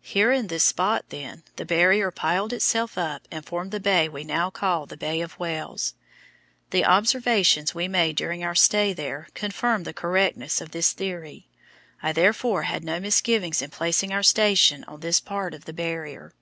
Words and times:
Here 0.00 0.32
in 0.32 0.46
this 0.46 0.64
spot, 0.64 1.04
then, 1.10 1.42
the 1.56 1.66
Barrier 1.66 2.10
piled 2.10 2.54
itself 2.54 2.96
up 2.96 3.28
and 3.30 3.44
formed 3.44 3.70
the 3.70 3.78
bay 3.78 4.08
we 4.08 4.24
now 4.24 4.48
call 4.48 4.86
the 4.86 4.96
Bay 4.96 5.20
of 5.20 5.38
Whales. 5.38 5.92
The 6.70 6.86
observations 6.86 7.74
we 7.74 7.86
made 7.86 8.16
during 8.16 8.42
our 8.42 8.54
stay 8.54 8.94
there 8.94 9.28
confirm 9.34 9.82
the 9.82 9.92
correctness 9.92 10.62
of 10.62 10.70
this 10.70 10.92
theory. 10.92 11.48
I 12.02 12.12
therefore 12.14 12.62
had 12.62 12.82
no 12.82 12.98
misgivings 12.98 13.60
in 13.60 13.68
placing 13.68 14.10
our 14.10 14.22
station 14.22 14.84
on 14.84 15.00
this 15.00 15.20
part 15.20 15.52
of 15.52 15.66
the 15.66 15.74
Barrier. 15.74 16.32